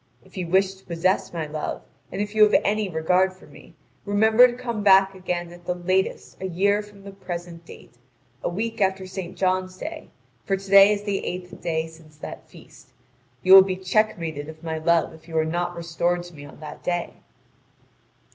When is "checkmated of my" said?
13.75-14.79